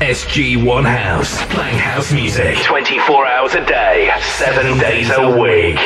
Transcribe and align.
SG1 0.00 0.84
House. 0.84 1.44
Playing 1.46 1.78
house 1.78 2.12
music 2.12 2.56
24 2.64 3.26
hours 3.26 3.54
a 3.54 3.64
day, 3.64 4.10
7 4.20 4.78
days 4.78 5.10
a 5.10 5.30
week. 5.30 5.78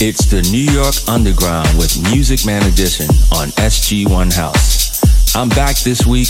It's 0.00 0.26
the 0.26 0.46
New 0.50 0.70
York 0.72 0.94
Underground 1.08 1.68
with 1.78 2.02
Music 2.10 2.44
Man 2.44 2.62
Edition 2.66 3.06
on 3.32 3.48
SG1 3.58 4.34
House. 4.34 5.02
I'm 5.34 5.48
back 5.48 5.76
this 5.78 6.04
week. 6.04 6.28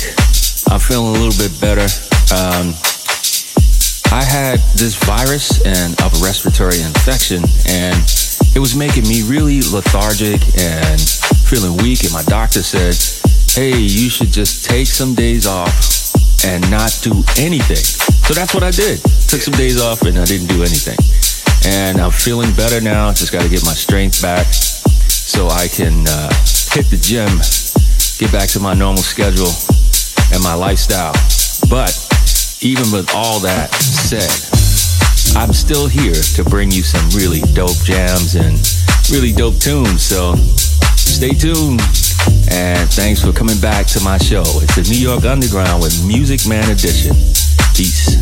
I'm 0.70 0.80
feeling 0.80 1.16
a 1.16 1.18
little 1.18 1.36
bit 1.36 1.59
better. 1.61 1.89
Um, 2.34 2.75
I 4.12 4.25
had 4.25 4.61
this 4.77 4.95
virus 5.05 5.64
and 5.64 6.00
upper 6.00 6.18
respiratory 6.25 6.80
infection, 6.80 7.45
and 7.68 7.96
it 8.55 8.61
was 8.61 8.75
making 8.75 9.05
me 9.05 9.23
really 9.23 9.61
lethargic 9.73 10.41
and 10.59 11.00
feeling 11.46 11.77
weak. 11.79 12.05
And 12.05 12.12
my 12.12 12.23
doctor 12.25 12.62
said, 12.62 12.95
Hey, 13.55 13.78
you 13.78 14.11
should 14.11 14.33
just 14.33 14.64
take 14.64 14.87
some 14.87 15.14
days 15.14 15.47
off 15.47 15.73
and 16.45 16.62
not 16.70 16.97
do 17.02 17.24
anything. 17.38 17.83
So 18.27 18.34
that's 18.34 18.55
what 18.55 18.62
I 18.62 18.70
did. 18.70 19.01
Took 19.28 19.41
some 19.41 19.55
days 19.55 19.80
off 19.80 20.02
and 20.02 20.19
I 20.19 20.24
didn't 20.24 20.48
do 20.48 20.62
anything. 20.62 20.98
And 21.66 22.01
I'm 22.01 22.11
feeling 22.11 22.52
better 22.55 22.80
now. 22.80 23.11
Just 23.12 23.33
got 23.33 23.42
to 23.42 23.48
get 23.48 23.64
my 23.64 23.73
strength 23.73 24.23
back 24.23 24.47
so 24.47 25.48
I 25.48 25.69
can 25.69 26.06
uh, 26.09 26.28
hit 26.73 26.91
the 26.91 26.98
gym, 27.00 27.28
get 28.19 28.33
back 28.33 28.48
to 28.50 28.61
my 28.61 28.75
normal 28.75 29.02
schedule 29.02 29.50
and 30.33 30.42
my 30.42 30.55
lifestyle. 30.55 31.12
But 31.69 31.95
even 32.61 32.91
with 32.92 33.11
all 33.14 33.41
that 33.41 33.73
said, 33.75 34.58
I'm 35.37 35.52
still 35.52 35.87
here 35.87 36.14
to 36.14 36.45
bring 36.45 36.70
you 36.70 36.82
some 36.82 37.09
really 37.10 37.41
dope 37.55 37.77
jams 37.84 38.34
and 38.34 38.59
really 39.10 39.32
dope 39.32 39.59
tunes. 39.59 40.02
So 40.02 40.34
stay 40.96 41.30
tuned. 41.30 41.80
And 42.50 42.88
thanks 42.92 43.23
for 43.23 43.33
coming 43.33 43.59
back 43.60 43.86
to 43.88 44.00
my 44.02 44.19
show. 44.19 44.42
It's 44.62 44.74
the 44.77 44.86
New 44.91 45.00
York 45.00 45.24
Underground 45.24 45.83
with 45.83 46.06
Music 46.06 46.47
Man 46.48 46.70
Edition. 46.70 47.14
Peace. 47.75 48.19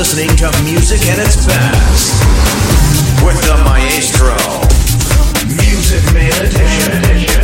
listening 0.00 0.34
to 0.34 0.50
music 0.64 0.98
at 1.08 1.18
its 1.18 1.44
best 1.44 2.24
with 3.22 3.38
the 3.42 3.54
maestro. 3.66 4.34
Music 5.46 6.02
Man 6.14 6.32
Edition. 6.42 7.39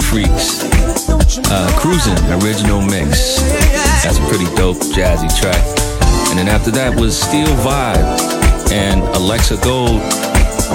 Freaks, 0.00 0.64
uh, 1.50 1.70
Cruising, 1.78 2.18
original 2.42 2.80
mix. 2.80 3.40
That's 4.02 4.18
a 4.18 4.26
pretty 4.28 4.46
dope 4.56 4.78
jazzy 4.94 5.28
track. 5.40 5.62
And 6.30 6.38
then 6.38 6.48
after 6.48 6.70
that 6.72 6.98
was 6.98 7.16
Steel 7.16 7.46
Vibe 7.62 8.72
and 8.72 9.02
Alexa 9.14 9.56
Gold, 9.62 10.02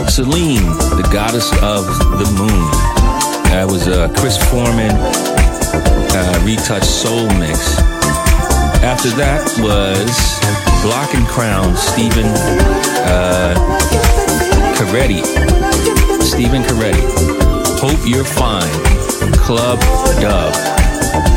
Celine, 0.09 0.63
the 0.95 1.07
goddess 1.11 1.51
of 1.63 1.85
the 2.15 2.29
moon. 2.37 2.69
That 3.51 3.67
was 3.69 3.87
uh, 3.87 4.07
Chris 4.15 4.37
Foreman, 4.49 4.95
uh, 4.95 6.41
Retouch 6.45 6.83
Soul 6.83 7.27
Mix. 7.39 7.79
After 8.83 9.09
that 9.19 9.43
was 9.59 10.07
Block 10.81 11.13
and 11.13 11.27
Crown, 11.27 11.75
Stephen 11.75 12.31
uh, 13.03 13.53
Caretti. 14.77 15.19
Stephen 16.23 16.63
Caretti. 16.63 17.49
Hope 17.79 17.99
You're 18.05 18.25
Fine, 18.25 18.67
Club 19.31 19.79
Dub. 20.21 20.53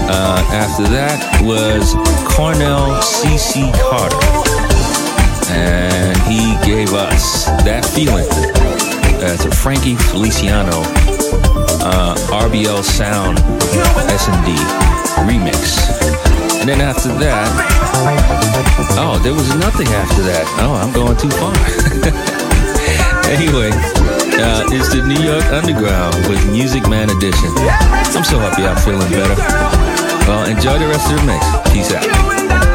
Uh, 0.08 0.44
after 0.52 0.84
that 0.84 1.18
was 1.42 1.94
Cornell 2.28 3.00
C.C. 3.02 3.70
Carter. 3.90 4.16
And 5.50 6.16
he 6.28 6.56
gave 6.64 6.92
us 6.92 7.46
that 7.64 7.84
feeling 7.84 8.26
as 9.22 9.44
a 9.44 9.50
Frankie 9.50 9.96
Feliciano 9.96 10.82
uh, 11.84 12.14
RBL 12.30 12.82
Sound 12.82 13.38
S&D 14.10 14.54
remix. 15.26 15.78
And 16.60 16.68
then 16.68 16.80
after 16.80 17.08
that, 17.18 17.48
oh, 18.98 19.18
there 19.22 19.34
was 19.34 19.48
nothing 19.56 19.88
after 19.88 20.22
that. 20.22 20.46
Oh, 20.62 20.74
I'm 20.74 20.92
going 20.92 21.16
too 21.16 21.30
far. 21.30 21.54
anyway, 23.32 23.70
uh, 24.38 24.64
it's 24.68 24.94
the 24.94 25.02
New 25.02 25.20
York 25.22 25.44
Underground 25.46 26.14
with 26.28 26.40
Music 26.50 26.88
Man 26.88 27.10
Edition. 27.10 27.50
I'm 27.56 28.24
so 28.24 28.38
happy 28.38 28.64
I'm 28.64 28.76
feeling 28.78 29.10
better. 29.10 29.34
Well, 30.26 30.44
enjoy 30.46 30.78
the 30.78 30.86
rest 30.86 31.10
of 31.10 31.18
the 31.18 31.26
mix. 31.26 31.72
Peace 31.72 31.92
out. 31.92 32.71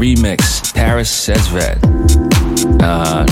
Remix 0.00 0.74
Paris 0.74 1.10
Sesvet. 1.28 1.78
Uh, 2.80 3.26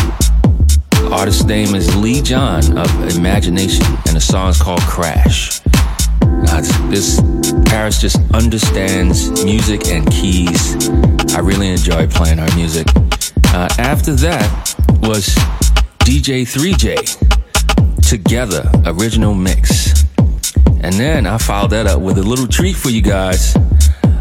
artist's 1.10 1.44
name 1.44 1.74
is 1.74 1.96
Lee 1.96 2.20
John 2.20 2.76
of 2.76 3.16
Imagination, 3.16 3.86
and 4.06 4.14
the 4.14 4.20
song's 4.20 4.60
called 4.60 4.82
Crash. 4.82 5.62
Uh, 6.20 6.60
this 6.90 7.22
Paris 7.64 7.98
just 7.98 8.20
understands 8.34 9.42
music 9.42 9.88
and 9.88 10.10
keys. 10.10 10.90
I 11.34 11.40
really 11.40 11.70
enjoy 11.70 12.06
playing 12.06 12.36
her 12.36 12.54
music. 12.54 12.86
Uh, 13.54 13.68
after 13.78 14.12
that 14.16 14.76
was 15.00 15.34
DJ 16.04 16.42
3J, 16.42 18.06
Together, 18.06 18.70
original 18.84 19.32
mix. 19.32 20.04
And 20.82 20.92
then 20.94 21.26
I 21.26 21.38
followed 21.38 21.70
that 21.70 21.86
up 21.86 22.02
with 22.02 22.18
a 22.18 22.22
little 22.22 22.46
treat 22.46 22.76
for 22.76 22.90
you 22.90 23.00
guys. 23.00 23.54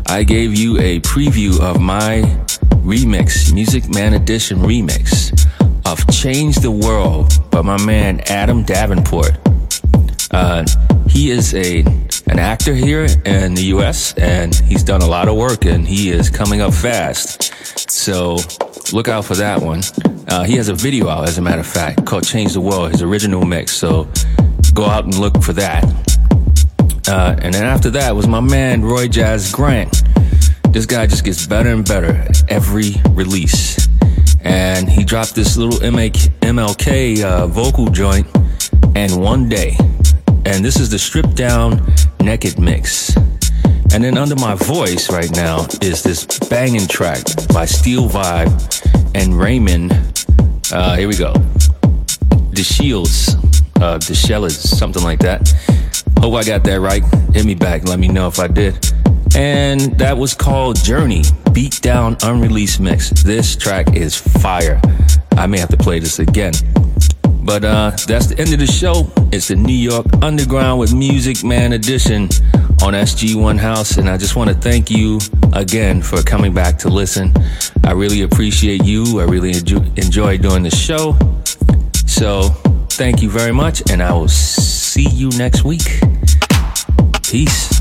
I 0.10 0.24
gave 0.24 0.56
you 0.56 0.78
a 0.80 1.02
preview 1.02 1.60
of 1.60 1.82
my 1.82 2.22
remix, 2.86 3.54
Music 3.54 3.90
Man 3.90 4.14
Edition 4.14 4.60
remix 4.60 5.34
of 5.86 6.00
Change 6.14 6.56
the 6.58 6.72
World 6.72 7.34
by 7.52 7.62
my 7.62 7.84
man 7.86 8.22
Adam 8.28 8.64
Davenport. 8.64 9.38
Uh, 10.32 10.66
he 11.10 11.30
is 11.30 11.54
a 11.56 11.82
an 12.28 12.40
actor 12.40 12.74
here 12.74 13.06
in 13.26 13.54
the 13.54 13.64
U.S. 13.76 14.14
and 14.14 14.56
he's 14.56 14.84
done 14.84 15.02
a 15.02 15.08
lot 15.08 15.28
of 15.28 15.36
work 15.36 15.66
and 15.66 15.86
he 15.86 16.10
is 16.10 16.30
coming 16.30 16.62
up 16.62 16.74
fast. 16.74 17.54
So 17.90 18.38
look 18.94 19.10
out 19.10 19.26
for 19.26 19.36
that 19.36 19.62
one. 19.62 19.82
Uh, 20.30 20.44
he 20.44 20.56
has 20.56 20.70
a 20.70 20.74
video 20.74 21.10
out, 21.10 21.28
as 21.28 21.38
a 21.38 21.42
matter 21.42 21.60
of 21.62 21.68
fact, 21.68 22.06
called 22.06 22.26
"Change 22.26 22.54
the 22.54 22.62
World," 22.62 22.92
his 22.92 23.02
original 23.02 23.44
mix. 23.46 23.74
So 23.74 24.10
go 24.74 24.86
out 24.86 25.04
and 25.04 25.18
look 25.20 25.44
for 25.44 25.54
that. 25.54 25.84
Uh, 27.08 27.36
and 27.42 27.54
then 27.54 27.64
after 27.64 27.90
that 27.90 28.14
was 28.16 28.28
my 28.28 28.42
man 28.42 28.84
Roy 28.84 29.08
Jazz 29.08 29.52
Grant. 29.52 30.04
This 30.72 30.86
guy 30.86 31.08
just 31.08 31.24
gets 31.24 31.48
better 31.48 31.70
and 31.70 31.88
better 31.88 32.28
every 32.50 32.96
release. 33.12 33.88
And 34.42 34.90
he 34.90 35.04
dropped 35.04 35.34
this 35.34 35.58
little 35.58 35.80
MLK, 35.80 37.24
uh, 37.24 37.48
vocal 37.48 37.88
joint 37.88 38.28
and 38.96 39.22
one 39.22 39.48
day. 39.48 39.78
And 40.46 40.64
this 40.64 40.80
is 40.80 40.90
the 40.90 41.00
stripped 41.00 41.36
down 41.36 41.82
naked 42.22 42.60
mix. 42.60 43.16
And 43.94 44.04
then 44.04 44.18
under 44.18 44.36
my 44.36 44.56
voice 44.56 45.10
right 45.10 45.32
now 45.32 45.66
is 45.82 46.04
this 46.04 46.26
banging 46.50 46.88
track 46.88 47.24
by 47.54 47.66
Steel 47.66 48.10
Vibe 48.10 48.52
and 49.16 49.40
Raymond. 49.40 49.94
Uh, 50.74 50.98
here 50.98 51.08
we 51.08 51.16
go. 51.16 51.32
The 52.52 52.64
Shields, 52.64 53.36
uh, 53.80 53.98
the 53.98 54.14
Shellers, 54.14 54.58
something 54.58 55.04
like 55.04 55.20
that. 55.20 55.54
Hope 56.20 56.34
I 56.34 56.44
got 56.44 56.64
that 56.64 56.80
right. 56.80 57.04
Hit 57.34 57.46
me 57.46 57.56
back, 57.56 57.88
let 57.88 58.00
me 58.00 58.08
know 58.08 58.28
if 58.28 58.40
I 58.40 58.48
did. 58.48 58.74
And 59.36 59.82
that 60.00 60.18
was 60.18 60.34
called 60.34 60.84
Journey, 60.84 61.24
Beat 61.54 61.82
Down 61.82 62.18
Unreleased 62.24 62.80
Mix. 62.80 63.10
This 63.10 63.56
track 63.56 63.96
is 63.96 64.16
fire. 64.16 64.82
I 65.34 65.46
may 65.48 65.60
have 65.60 65.70
to 65.70 65.78
play 65.78 66.00
this 66.00 66.20
again. 66.20 66.54
But 67.44 67.64
uh, 67.64 67.92
that's 68.08 68.28
the 68.28 68.36
end 68.40 68.52
of 68.52 68.60
the 68.60 68.68
show. 68.68 69.10
It's 69.32 69.48
the 69.48 69.56
New 69.56 69.74
York 69.74 70.06
Underground 70.22 70.80
with 70.80 70.94
Music 70.94 71.44
Man 71.44 71.74
edition 71.74 72.24
on 72.84 72.94
SG1 72.94 73.58
House. 73.58 73.98
And 73.98 74.10
I 74.10 74.18
just 74.18 74.36
want 74.36 74.50
to 74.50 74.56
thank 74.56 74.92
you 74.92 75.20
again 75.54 76.02
for 76.02 76.22
coming 76.24 76.54
back 76.54 76.78
to 76.80 76.90
listen. 76.90 77.32
I 77.86 77.92
really 77.92 78.24
appreciate 78.24 78.84
you. 78.84 79.22
I 79.22 79.24
really 79.24 79.52
enjoy, 79.52 79.78
enjoy 79.96 80.38
doing 80.40 80.64
the 80.64 80.72
show. 80.72 81.18
So 82.06 82.50
thank 82.90 83.22
you 83.22 83.30
very 83.30 83.54
much. 83.54 83.90
And 83.92 84.04
I 84.04 84.12
will 84.12 84.28
see 84.98 85.10
you 85.10 85.30
next 85.38 85.64
week. 85.64 86.02
Peace. 87.22 87.77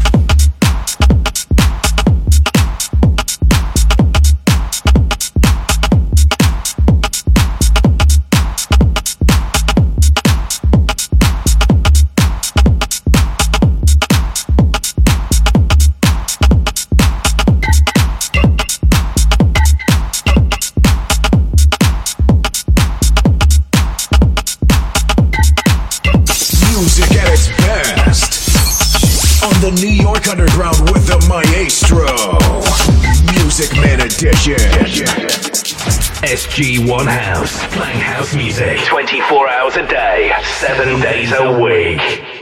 SG1 36.27 37.07
House. 37.07 37.65
Playing 37.69 38.01
house 38.01 38.35
music 38.35 38.79
24 38.85 39.49
hours 39.49 39.77
a 39.77 39.87
day, 39.87 40.33
7 40.59 41.01
days 41.01 41.31
a 41.33 41.57
week. 41.57 42.36